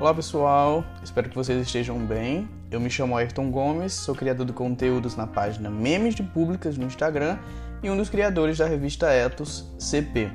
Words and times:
Olá 0.00 0.14
pessoal, 0.14 0.82
espero 1.04 1.28
que 1.28 1.36
vocês 1.36 1.60
estejam 1.60 1.98
bem. 1.98 2.48
Eu 2.70 2.80
me 2.80 2.88
chamo 2.88 3.14
Ayrton 3.14 3.50
Gomes, 3.50 3.92
sou 3.92 4.14
criador 4.14 4.46
de 4.46 4.52
conteúdos 4.54 5.14
na 5.14 5.26
página 5.26 5.68
Memes 5.68 6.14
de 6.14 6.22
Públicas 6.22 6.78
no 6.78 6.86
Instagram 6.86 7.38
e 7.82 7.90
um 7.90 7.98
dos 7.98 8.08
criadores 8.08 8.56
da 8.56 8.66
revista 8.66 9.12
Ethos 9.12 9.70
CP. 9.78 10.32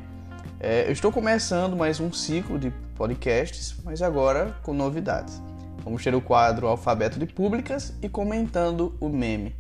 É, 0.60 0.86
eu 0.86 0.92
estou 0.92 1.12
começando 1.12 1.76
mais 1.76 2.00
um 2.00 2.14
ciclo 2.14 2.60
de 2.60 2.72
podcasts, 2.94 3.76
mas 3.84 4.04
agora 4.04 4.56
com 4.62 4.72
novidades. 4.72 5.42
Vamos 5.84 6.04
ter 6.04 6.14
o 6.14 6.22
quadro 6.22 6.68
Alfabeto 6.68 7.18
de 7.18 7.26
Públicas 7.26 7.92
e 8.04 8.08
comentando 8.08 8.96
o 9.00 9.10
meme. 9.10 9.56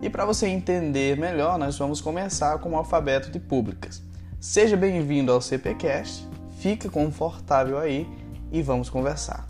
E 0.00 0.08
para 0.08 0.24
você 0.24 0.46
entender 0.46 1.18
melhor, 1.18 1.58
nós 1.58 1.76
vamos 1.76 2.00
começar 2.00 2.56
com 2.56 2.70
o 2.70 2.76
alfabeto 2.76 3.30
de 3.30 3.38
públicas. 3.38 4.02
Seja 4.40 4.78
bem-vindo 4.78 5.30
ao 5.30 5.42
CPcast, 5.42 6.26
fique 6.58 6.88
confortável 6.88 7.78
aí 7.78 8.08
e 8.52 8.62
vamos 8.62 8.90
conversar. 8.90 9.48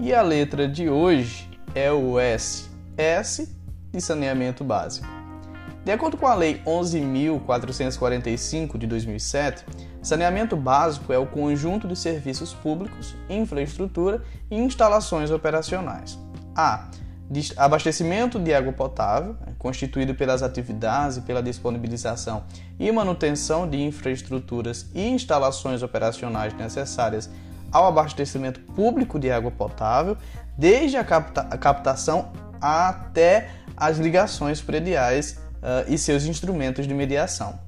E 0.00 0.12
a 0.12 0.22
letra 0.22 0.68
de 0.68 0.88
hoje 0.88 1.50
é 1.74 1.90
o 1.90 2.20
S. 2.20 2.70
S 2.96 3.52
de 3.90 4.00
saneamento 4.00 4.62
básico. 4.62 5.14
De 5.84 5.92
acordo 5.92 6.16
com 6.16 6.26
a 6.26 6.34
Lei 6.34 6.62
11.445 6.64 8.78
de 8.78 8.86
2007, 8.86 9.66
saneamento 10.02 10.56
básico 10.56 11.12
é 11.12 11.18
o 11.18 11.26
conjunto 11.26 11.86
de 11.86 11.96
serviços 11.96 12.54
públicos, 12.54 13.14
infraestrutura 13.28 14.22
e 14.50 14.56
instalações 14.56 15.30
operacionais. 15.30 16.18
A. 16.56 16.88
Abastecimento 17.56 18.38
de 18.38 18.52
água 18.52 18.72
potável, 18.72 19.36
né, 19.46 19.54
constituído 19.58 20.14
pelas 20.14 20.42
atividades 20.42 21.16
e 21.16 21.20
pela 21.22 21.42
disponibilização 21.42 22.44
e 22.78 22.90
manutenção 22.92 23.68
de 23.68 23.82
infraestruturas 23.82 24.86
e 24.94 25.08
instalações 25.08 25.82
operacionais 25.82 26.54
necessárias 26.54 27.30
ao 27.72 27.86
abastecimento 27.86 28.60
público 28.60 29.18
de 29.18 29.30
água 29.30 29.50
potável, 29.50 30.16
desde 30.56 30.96
a, 30.96 31.02
capta 31.02 31.40
a 31.50 31.58
captação 31.58 32.30
até 32.60 33.50
as 33.76 33.98
ligações 33.98 34.60
prediais 34.60 35.40
uh, 35.56 35.92
e 35.92 35.98
seus 35.98 36.24
instrumentos 36.24 36.86
de 36.86 36.94
mediação. 36.94 37.58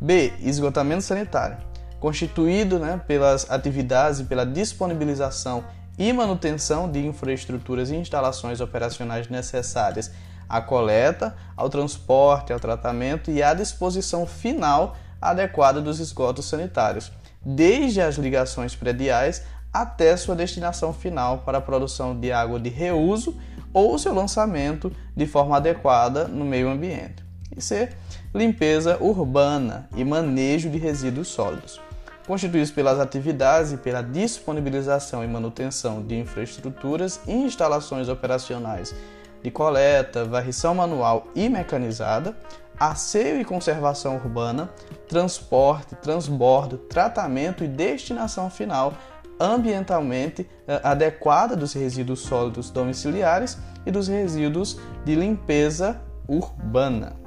B. 0.00 0.34
Esgotamento 0.40 1.02
sanitário, 1.02 1.56
constituído 1.98 2.78
né, 2.78 3.00
pelas 3.06 3.50
atividades 3.50 4.20
e 4.20 4.24
pela 4.24 4.44
disponibilização 4.44 5.64
e 5.98 6.12
manutenção 6.12 6.90
de 6.90 7.04
infraestruturas 7.06 7.90
e 7.90 7.96
instalações 7.96 8.60
operacionais 8.60 9.28
necessárias 9.28 10.10
à 10.48 10.60
coleta, 10.60 11.34
ao 11.56 11.68
transporte, 11.68 12.52
ao 12.52 12.60
tratamento 12.60 13.30
e 13.30 13.42
à 13.42 13.54
disposição 13.54 14.26
final 14.26 14.96
adequada 15.20 15.80
dos 15.80 16.00
esgotos 16.00 16.46
sanitários, 16.46 17.10
desde 17.44 18.00
as 18.00 18.16
ligações 18.16 18.74
prediais 18.74 19.42
até 19.72 20.16
sua 20.16 20.36
destinação 20.36 20.92
final 20.92 21.38
para 21.38 21.58
a 21.58 21.62
produção 21.62 22.18
de 22.18 22.30
água 22.30 22.60
de 22.60 22.68
reuso 22.68 23.36
ou 23.72 23.98
seu 23.98 24.14
lançamento 24.14 24.92
de 25.16 25.26
forma 25.26 25.56
adequada 25.56 26.28
no 26.28 26.44
meio 26.44 26.68
ambiente 26.68 27.24
e 27.56 27.60
C. 27.60 27.90
Limpeza 28.34 28.98
urbana 29.00 29.88
e 29.96 30.04
manejo 30.04 30.68
de 30.68 30.78
resíduos 30.78 31.28
sólidos, 31.28 31.80
constituídos 32.26 32.70
pelas 32.70 32.98
atividades 32.98 33.72
e 33.72 33.76
pela 33.76 34.02
disponibilização 34.02 35.22
e 35.22 35.26
manutenção 35.26 36.02
de 36.02 36.18
infraestruturas 36.18 37.20
e 37.26 37.32
instalações 37.32 38.08
operacionais 38.08 38.94
de 39.42 39.50
coleta, 39.50 40.24
varrição 40.24 40.74
manual 40.74 41.28
e 41.34 41.48
mecanizada, 41.50 42.34
asseio 42.80 43.38
e 43.38 43.44
conservação 43.44 44.16
urbana, 44.16 44.70
transporte, 45.06 45.94
transbordo, 45.96 46.78
tratamento 46.78 47.62
e 47.62 47.68
destinação 47.68 48.48
final 48.48 48.94
ambientalmente 49.38 50.48
eh, 50.66 50.80
adequada 50.82 51.56
dos 51.56 51.72
resíduos 51.72 52.20
sólidos 52.20 52.70
domiciliares 52.70 53.58
e 53.84 53.90
dos 53.90 54.08
resíduos 54.08 54.78
de 55.04 55.14
limpeza 55.14 56.00
urbana. 56.28 57.23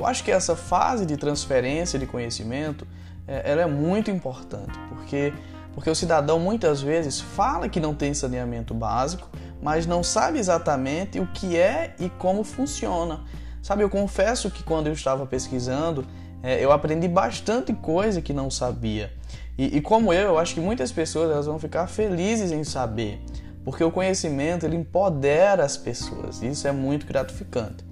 Eu 0.00 0.06
acho 0.06 0.24
que 0.24 0.30
essa 0.30 0.56
fase 0.56 1.04
de 1.04 1.18
transferência 1.18 1.98
de 1.98 2.06
conhecimento 2.06 2.86
é, 3.28 3.52
ela 3.52 3.60
é 3.60 3.66
muito 3.66 4.10
importante, 4.10 4.72
porque, 4.88 5.30
porque 5.74 5.90
o 5.90 5.94
cidadão 5.94 6.40
muitas 6.40 6.80
vezes 6.80 7.20
fala 7.20 7.68
que 7.68 7.78
não 7.78 7.94
tem 7.94 8.14
saneamento 8.14 8.72
básico, 8.72 9.28
mas 9.60 9.86
não 9.86 10.02
sabe 10.02 10.38
exatamente 10.38 11.20
o 11.20 11.26
que 11.26 11.54
é 11.54 11.94
e 12.00 12.08
como 12.08 12.44
funciona. 12.44 13.20
Sabe, 13.60 13.82
eu 13.82 13.90
confesso 13.90 14.50
que 14.50 14.62
quando 14.62 14.86
eu 14.86 14.94
estava 14.94 15.26
pesquisando, 15.26 16.06
é, 16.42 16.64
eu 16.64 16.72
aprendi 16.72 17.06
bastante 17.06 17.74
coisa 17.74 18.22
que 18.22 18.32
não 18.32 18.50
sabia. 18.50 19.12
E, 19.58 19.76
e, 19.76 19.80
como 19.82 20.14
eu, 20.14 20.28
eu 20.28 20.38
acho 20.38 20.54
que 20.54 20.60
muitas 20.62 20.90
pessoas 20.90 21.30
elas 21.30 21.44
vão 21.44 21.58
ficar 21.58 21.86
felizes 21.88 22.52
em 22.52 22.64
saber, 22.64 23.22
porque 23.66 23.84
o 23.84 23.90
conhecimento 23.90 24.64
ele 24.64 24.76
empodera 24.76 25.62
as 25.62 25.76
pessoas. 25.76 26.40
E 26.40 26.48
isso 26.48 26.66
é 26.66 26.72
muito 26.72 27.04
gratificante. 27.04 27.84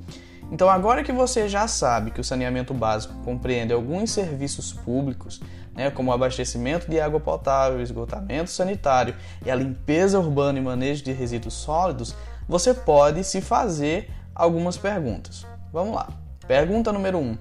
Então, 0.50 0.70
agora 0.70 1.04
que 1.04 1.12
você 1.12 1.48
já 1.48 1.69
sabe 1.69 2.10
que 2.10 2.20
o 2.20 2.25
saneamento 2.25 2.72
básico 2.72 3.14
compreende 3.22 3.72
alguns 3.72 4.10
serviços 4.10 4.72
públicos, 4.72 5.41
né, 5.75 5.91
como 5.91 6.10
o 6.10 6.14
abastecimento 6.14 6.91
de 6.91 6.98
água 6.98 7.20
potável, 7.20 7.82
esgotamento 7.82 8.50
sanitário 8.50 9.14
e 9.44 9.50
a 9.50 9.54
limpeza 9.54 10.19
urbana 10.19 10.59
e 10.59 10.62
manejo 10.62 11.04
de 11.04 11.12
resíduos 11.12 11.54
sólidos, 11.54 12.14
você 12.48 12.72
pode 12.72 13.22
se 13.25 13.42
fazer 13.42 14.10
algumas 14.34 14.78
perguntas. 14.78 15.47
Vamos 15.70 15.94
lá. 15.94 16.09
Pergunta 16.47 16.92
número 16.92 17.19
1. 17.19 17.20
Um. 17.20 17.38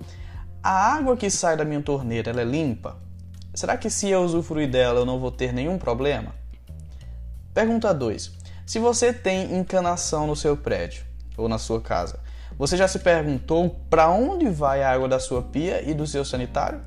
A 0.61 0.95
água 0.95 1.15
que 1.15 1.29
sai 1.29 1.55
da 1.55 1.63
minha 1.63 1.81
torneira 1.81 2.29
é 2.29 2.43
limpa? 2.43 2.97
Será 3.53 3.77
que 3.77 3.89
se 3.89 4.09
eu 4.09 4.21
usufruir 4.21 4.69
dela 4.69 4.99
eu 4.99 5.05
não 5.05 5.17
vou 5.17 5.31
ter 5.31 5.53
nenhum 5.53 5.77
problema? 5.77 6.35
Pergunta 7.53 7.93
2. 7.93 8.33
Se 8.65 8.79
você 8.79 9.13
tem 9.13 9.57
encanação 9.57 10.27
no 10.27 10.35
seu 10.35 10.57
prédio 10.57 11.05
ou 11.37 11.47
na 11.47 11.57
sua 11.57 11.79
casa, 11.79 12.19
você 12.57 12.75
já 12.75 12.87
se 12.87 12.99
perguntou 12.99 13.79
para 13.89 14.09
onde 14.09 14.49
vai 14.49 14.81
a 14.81 14.91
água 14.91 15.07
da 15.07 15.19
sua 15.19 15.41
pia 15.41 15.81
e 15.87 15.93
do 15.93 16.07
seu 16.07 16.25
sanitário? 16.25 16.81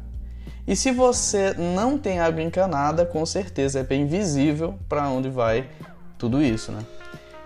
E 0.66 0.76
se 0.76 0.91
você 0.91 1.54
não 1.54 1.98
tem 1.98 2.20
água 2.20 2.42
encanada, 2.42 3.06
com 3.06 3.25
certeza 3.25 3.81
é 3.81 3.82
bem 3.82 4.06
visível 4.06 4.78
para 4.88 5.08
onde 5.08 5.28
vai 5.28 5.69
tudo 6.19 6.42
isso, 6.42 6.70
né? 6.72 6.84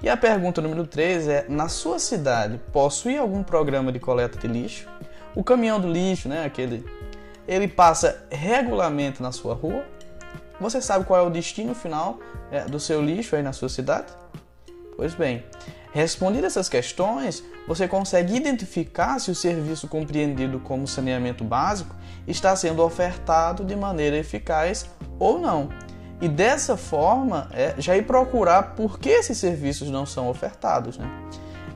E 0.03 0.09
a 0.09 0.17
pergunta 0.17 0.61
número 0.61 0.87
3 0.87 1.29
é: 1.29 1.47
na 1.49 1.69
sua 1.69 1.99
cidade 1.99 2.61
possui 2.73 3.17
algum 3.17 3.43
programa 3.43 3.91
de 3.93 3.99
coleta 3.99 4.39
de 4.39 4.47
lixo? 4.47 4.89
O 5.35 5.43
caminhão 5.43 5.81
do 5.81 5.89
lixo, 5.89 6.29
né, 6.29 6.45
aquele 6.45 6.85
ele 7.47 7.69
passa 7.69 8.27
regularmente 8.31 9.23
na 9.23 9.33
sua 9.33 9.55
rua? 9.55 9.85
Você 10.61 10.81
sabe 10.81 11.05
qual 11.05 11.21
é 11.21 11.27
o 11.27 11.31
destino 11.31 11.75
final 11.75 12.19
é, 12.51 12.65
do 12.65 12.81
seu 12.81 13.03
lixo 13.03 13.37
aí 13.37 13.43
na 13.43 13.53
sua 13.53 13.69
cidade? 13.69 14.07
Pois 14.97 15.15
bem, 15.15 15.45
Respondidas 15.95 16.55
essas 16.55 16.69
questões, 16.69 17.45
você 17.69 17.87
consegue 17.87 18.35
identificar 18.35 19.21
se 19.21 19.31
o 19.31 19.35
serviço 19.35 19.87
compreendido 19.87 20.59
como 20.59 20.89
saneamento 20.89 21.45
básico 21.45 21.95
está 22.27 22.57
sendo 22.57 22.83
ofertado 22.83 23.65
de 23.65 23.77
maneira 23.77 24.17
eficaz 24.17 24.91
ou 25.21 25.39
não. 25.39 25.69
E 26.21 26.29
dessa 26.29 26.77
forma, 26.77 27.49
é, 27.53 27.77
já 27.79 27.97
ir 27.97 28.03
procurar 28.09 28.75
por 28.75 28.99
que 28.99 29.09
esses 29.09 29.39
serviços 29.39 29.89
não 29.89 30.05
são 30.05 30.29
ofertados. 30.29 30.99
Né? 30.99 31.09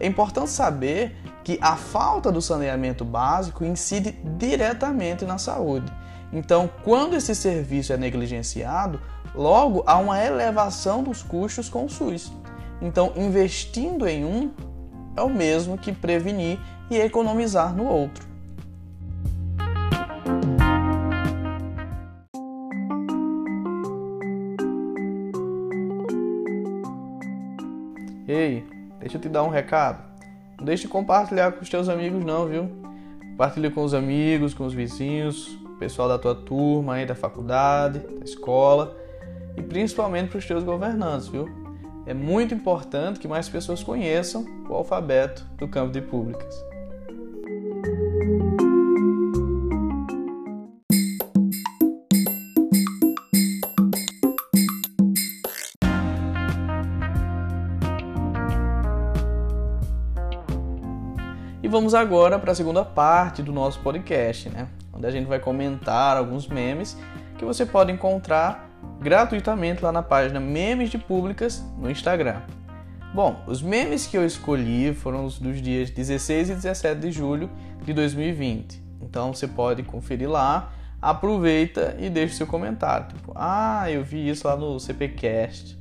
É 0.00 0.06
importante 0.08 0.50
saber 0.50 1.14
que 1.44 1.56
a 1.62 1.76
falta 1.76 2.32
do 2.32 2.42
saneamento 2.42 3.04
básico 3.04 3.64
incide 3.64 4.18
diretamente 4.36 5.24
na 5.24 5.38
saúde. 5.38 5.92
Então, 6.32 6.68
quando 6.82 7.14
esse 7.14 7.36
serviço 7.36 7.92
é 7.92 7.97
negligenciado, 7.97 9.00
logo 9.32 9.84
há 9.86 9.97
uma 9.97 10.21
elevação 10.21 11.04
dos 11.04 11.22
custos 11.22 11.68
com 11.68 11.84
o 11.84 11.88
SUS. 11.88 12.32
Então, 12.80 13.13
investindo 13.16 14.07
em 14.07 14.25
um 14.25 14.51
é 15.16 15.22
o 15.22 15.28
mesmo 15.28 15.77
que 15.77 15.92
prevenir 15.92 16.59
e 16.91 16.97
economizar 16.97 17.75
no 17.75 17.86
outro. 17.86 18.27
Ei, 28.28 28.65
deixa 29.01 29.16
eu 29.16 29.21
te 29.21 29.28
dar 29.28 29.42
um 29.42 29.48
recado. 29.48 30.07
Não 30.59 30.65
deixe 30.65 30.83
de 30.83 30.89
compartilhar 30.89 31.53
com 31.53 31.63
os 31.63 31.69
teus 31.69 31.89
amigos 31.89 32.24
não, 32.24 32.47
viu? 32.47 32.69
Compartilha 33.31 33.71
com 33.71 33.83
os 33.83 33.95
amigos, 33.95 34.53
com 34.53 34.65
os 34.65 34.74
vizinhos, 34.74 35.59
pessoal 35.78 36.09
da 36.09 36.19
tua 36.19 36.34
turma 36.34 36.95
aí 36.95 37.07
da 37.07 37.15
faculdade, 37.15 38.01
da 38.01 38.24
escola 38.24 38.97
e 39.57 39.63
principalmente 39.63 40.28
para 40.28 40.39
os 40.39 40.47
teus 40.47 40.63
governantes, 40.63 41.28
viu? 41.28 41.67
é 42.09 42.15
muito 42.15 42.55
importante 42.55 43.21
que 43.21 43.28
mais 43.28 43.51
pessoas 43.51 43.83
conheçam 43.83 44.47
o 44.66 44.72
alfabeto 44.72 45.47
do 45.59 45.69
campo 45.69 45.93
de 45.93 46.01
públicas. 46.01 46.55
E 61.63 61.69
vamos 61.69 61.93
agora 61.93 62.39
para 62.39 62.53
a 62.53 62.55
segunda 62.55 62.83
parte 62.83 63.43
do 63.43 63.53
nosso 63.53 63.81
podcast, 63.81 64.49
né? 64.49 64.66
onde 64.95 65.07
a 65.07 65.10
gente 65.10 65.27
vai 65.27 65.39
comentar 65.39 66.16
alguns 66.16 66.49
memes 66.49 66.97
que 67.37 67.45
você 67.45 67.66
pode 67.66 67.93
encontrar 67.93 68.67
gratuitamente 69.01 69.83
lá 69.83 69.92
na 69.92 70.03
página 70.03 70.41
Memes 70.41 70.91
de 70.91 70.98
Públicas 70.98 71.65
no 71.78 71.91
Instagram. 71.91 72.42
Bom, 73.15 73.42
os 73.47 73.63
memes 73.63 74.07
que 74.07 74.19
eu 74.19 74.25
escolhi 74.25 74.92
foram 74.92 75.25
os 75.25 75.39
dos 75.39 75.63
dias 75.63 75.91
16 75.91 76.51
e 76.51 76.54
17 76.54 77.01
de 77.01 77.10
julho 77.10 77.51
de 77.83 77.92
2020. 77.92 78.83
Então 79.01 79.33
você 79.33 79.48
pode 79.48 79.83
conferir 79.83 80.28
lá, 80.28 80.72
aproveita 81.01 81.97
e 81.98 82.10
deixe 82.10 82.34
seu 82.34 82.47
comentário. 82.47 83.09
Tipo, 83.09 83.33
ah, 83.34 83.91
eu 83.91 84.04
vi 84.04 84.28
isso 84.28 84.47
lá 84.47 84.57
no 84.57 84.78
CPcast. 84.78 85.78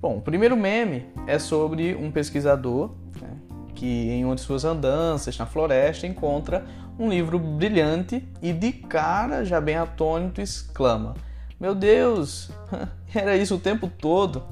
Bom, 0.00 0.16
o 0.16 0.20
primeiro 0.20 0.56
meme 0.56 1.06
é 1.28 1.38
sobre 1.38 1.94
um 1.94 2.10
pesquisador 2.10 2.90
né, 3.20 3.30
que, 3.72 4.10
em 4.10 4.24
uma 4.24 4.34
de 4.34 4.40
suas 4.40 4.64
andanças 4.64 5.38
na 5.38 5.46
floresta, 5.46 6.08
encontra 6.08 6.64
um 6.98 7.08
livro 7.08 7.38
brilhante 7.38 8.28
e 8.42 8.52
de 8.52 8.72
cara, 8.72 9.44
já 9.44 9.60
bem 9.60 9.76
atônito, 9.76 10.40
exclama: 10.40 11.14
Meu 11.62 11.76
Deus, 11.76 12.50
era 13.14 13.36
isso 13.36 13.54
o 13.54 13.60
tempo 13.60 13.86
todo? 13.86 14.42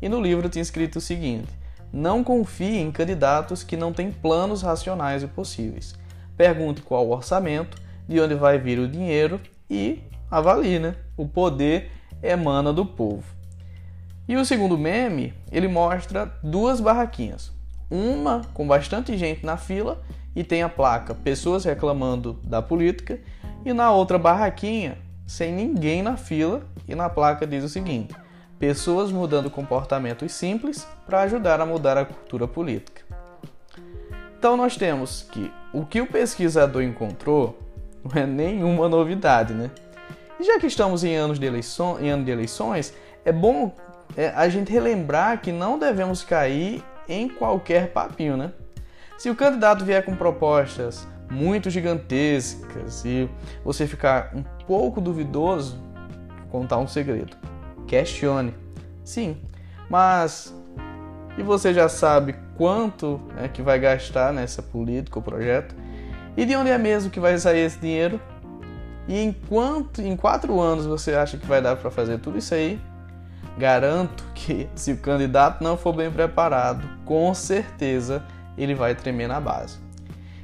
E 0.00 0.08
no 0.08 0.18
livro 0.18 0.48
tinha 0.48 0.62
escrito 0.62 0.96
o 0.96 1.02
seguinte: 1.02 1.52
Não 1.92 2.24
confie 2.24 2.78
em 2.78 2.90
candidatos 2.90 3.62
que 3.62 3.76
não 3.76 3.92
têm 3.92 4.10
planos 4.10 4.62
racionais 4.62 5.22
e 5.22 5.26
possíveis. 5.26 5.94
Pergunte 6.34 6.80
qual 6.80 7.06
o 7.06 7.10
orçamento, 7.10 7.76
de 8.08 8.18
onde 8.18 8.34
vai 8.34 8.56
vir 8.56 8.78
o 8.78 8.88
dinheiro 8.88 9.38
e 9.68 10.02
avalie, 10.30 10.78
né? 10.78 10.94
O 11.14 11.28
poder 11.28 11.90
emana 12.22 12.72
do 12.72 12.86
povo. 12.86 13.24
E 14.26 14.34
o 14.34 14.42
segundo 14.42 14.78
meme, 14.78 15.34
ele 15.52 15.68
mostra 15.68 16.24
duas 16.42 16.80
barraquinhas. 16.80 17.52
Uma 17.90 18.40
com 18.54 18.66
bastante 18.66 19.14
gente 19.18 19.44
na 19.44 19.58
fila 19.58 20.00
e 20.34 20.42
tem 20.42 20.62
a 20.62 20.70
placa 20.70 21.14
Pessoas 21.14 21.66
reclamando 21.66 22.40
da 22.42 22.62
política, 22.62 23.20
e 23.62 23.74
na 23.74 23.90
outra 23.90 24.18
barraquinha, 24.18 24.96
sem 25.26 25.52
ninguém 25.52 26.02
na 26.02 26.16
fila, 26.16 26.62
e 26.86 26.94
na 26.94 27.08
placa 27.08 27.46
diz 27.46 27.64
o 27.64 27.68
seguinte: 27.68 28.14
pessoas 28.58 29.10
mudando 29.10 29.50
comportamentos 29.50 30.32
simples 30.32 30.86
para 31.04 31.22
ajudar 31.22 31.60
a 31.60 31.66
mudar 31.66 31.98
a 31.98 32.04
cultura 32.04 32.46
política. 32.46 33.02
Então 34.38 34.56
nós 34.56 34.76
temos 34.76 35.26
que 35.32 35.50
o 35.72 35.84
que 35.84 36.00
o 36.00 36.06
pesquisador 36.06 36.82
encontrou 36.82 37.58
não 38.04 38.22
é 38.22 38.26
nenhuma 38.26 38.88
novidade, 38.88 39.52
né? 39.52 39.70
E 40.38 40.44
já 40.44 40.58
que 40.60 40.66
estamos 40.66 41.02
em 41.02 41.16
anos 41.16 41.38
de, 41.38 41.46
eleição, 41.46 41.98
em 41.98 42.10
ano 42.10 42.24
de 42.24 42.30
eleições, 42.30 42.94
é 43.24 43.32
bom 43.32 43.74
é, 44.16 44.28
a 44.28 44.48
gente 44.48 44.70
relembrar 44.70 45.40
que 45.40 45.50
não 45.50 45.78
devemos 45.78 46.22
cair 46.22 46.84
em 47.08 47.28
qualquer 47.28 47.92
papinho, 47.92 48.36
né? 48.36 48.52
Se 49.18 49.30
o 49.30 49.34
candidato 49.34 49.84
vier 49.84 50.04
com 50.04 50.14
propostas 50.14 51.08
muito 51.30 51.70
gigantescas 51.70 53.04
e 53.04 53.28
você 53.64 53.86
ficar 53.86 54.32
um 54.34 54.42
pouco 54.66 55.00
duvidoso, 55.00 55.80
contar 56.50 56.78
um 56.78 56.86
segredo. 56.86 57.36
Questione. 57.86 58.54
Sim, 59.04 59.36
mas 59.88 60.54
e 61.38 61.42
você 61.42 61.74
já 61.74 61.88
sabe 61.88 62.34
quanto 62.56 63.20
é 63.36 63.46
que 63.46 63.60
vai 63.60 63.78
gastar 63.78 64.32
nessa 64.32 64.62
política 64.62 65.18
ou 65.18 65.22
projeto? 65.22 65.74
E 66.36 66.44
de 66.44 66.56
onde 66.56 66.70
é 66.70 66.78
mesmo 66.78 67.10
que 67.10 67.20
vai 67.20 67.36
sair 67.38 67.60
esse 67.60 67.78
dinheiro? 67.78 68.20
E 69.06 69.20
em, 69.20 69.32
quanto, 69.32 70.02
em 70.02 70.16
quatro 70.16 70.60
anos 70.60 70.86
você 70.86 71.14
acha 71.14 71.36
que 71.36 71.46
vai 71.46 71.62
dar 71.62 71.76
para 71.76 71.90
fazer 71.90 72.18
tudo 72.18 72.38
isso 72.38 72.54
aí? 72.54 72.80
Garanto 73.58 74.24
que 74.34 74.68
se 74.74 74.92
o 74.92 74.96
candidato 74.98 75.62
não 75.62 75.76
for 75.76 75.94
bem 75.94 76.10
preparado, 76.10 76.86
com 77.04 77.32
certeza 77.32 78.22
ele 78.58 78.74
vai 78.74 78.94
tremer 78.94 79.28
na 79.28 79.40
base. 79.40 79.85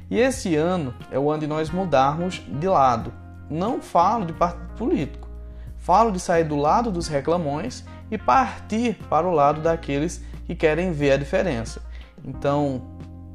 E 0.09 0.19
esse 0.19 0.55
ano 0.55 0.93
é 1.11 1.17
o 1.17 1.29
ano 1.29 1.41
de 1.41 1.47
nós 1.47 1.69
mudarmos 1.69 2.41
de 2.47 2.67
lado. 2.67 3.13
Não 3.49 3.81
falo 3.81 4.25
de 4.25 4.33
partido 4.33 4.73
político, 4.75 5.23
Falo 5.83 6.13
de 6.13 6.19
sair 6.19 6.45
do 6.45 6.55
lado 6.55 6.89
dos 6.89 7.09
reclamões 7.09 7.83
e 8.09 8.17
partir 8.17 8.97
para 9.09 9.27
o 9.27 9.31
lado 9.31 9.59
daqueles 9.59 10.23
que 10.45 10.55
querem 10.55 10.93
ver 10.93 11.11
a 11.11 11.17
diferença. 11.17 11.81
Então, 12.23 12.81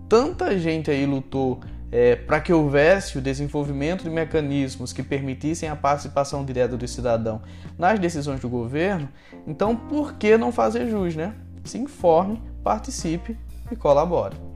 tanta 0.08 0.58
gente 0.58 0.90
aí 0.90 1.04
lutou 1.04 1.60
é, 1.92 2.16
para 2.16 2.40
que 2.40 2.50
houvesse 2.50 3.18
o 3.18 3.20
desenvolvimento 3.20 4.02
de 4.02 4.08
mecanismos 4.08 4.94
que 4.94 5.02
permitissem 5.02 5.68
a 5.68 5.76
participação 5.76 6.42
direta 6.42 6.74
do 6.74 6.88
cidadão 6.88 7.42
nas 7.76 7.98
decisões 7.98 8.40
do 8.40 8.48
governo, 8.48 9.10
então 9.46 9.76
por 9.76 10.14
que 10.14 10.38
não 10.38 10.50
fazer 10.50 10.88
jus, 10.88 11.14
né? 11.14 11.34
Se 11.64 11.76
informe, 11.76 12.42
participe 12.64 13.36
e 13.70 13.76
colabore. 13.76 14.47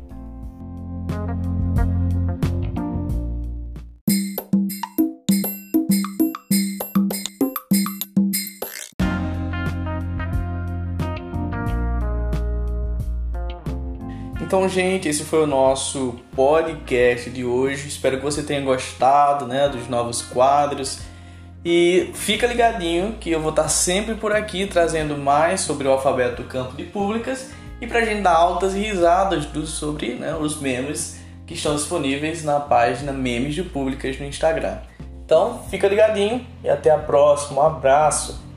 Então, 14.42 14.68
gente, 14.68 15.08
esse 15.08 15.22
foi 15.22 15.44
o 15.44 15.46
nosso 15.46 16.16
podcast 16.34 17.30
de 17.30 17.44
hoje. 17.44 17.86
Espero 17.86 18.18
que 18.18 18.24
você 18.24 18.42
tenha 18.42 18.60
gostado, 18.60 19.46
né, 19.46 19.68
dos 19.68 19.88
novos 19.88 20.20
quadros. 20.20 20.98
E 21.64 22.10
fica 22.12 22.48
ligadinho 22.48 23.14
que 23.20 23.30
eu 23.30 23.40
vou 23.40 23.50
estar 23.50 23.68
sempre 23.68 24.16
por 24.16 24.32
aqui 24.32 24.66
trazendo 24.66 25.16
mais 25.16 25.60
sobre 25.60 25.86
o 25.86 25.92
alfabeto 25.92 26.42
do 26.42 26.48
campo 26.48 26.76
de 26.76 26.82
públicas 26.82 27.50
e 27.80 27.86
pra 27.86 28.04
gente 28.04 28.20
dar 28.20 28.34
altas 28.34 28.74
risadas 28.74 29.46
sobre 29.68 30.14
né, 30.14 30.34
os 30.34 30.60
memes 30.60 31.20
que 31.46 31.54
estão 31.54 31.76
disponíveis 31.76 32.42
na 32.42 32.58
página 32.58 33.12
Memes 33.12 33.54
de 33.54 33.62
Públicas 33.62 34.18
no 34.18 34.26
Instagram. 34.26 34.78
Então, 35.24 35.62
fica 35.70 35.86
ligadinho 35.86 36.44
e 36.64 36.68
até 36.68 36.90
a 36.90 36.98
próxima. 36.98 37.62
Um 37.62 37.66
abraço! 37.66 38.51